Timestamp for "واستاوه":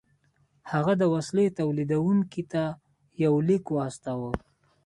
3.75-4.31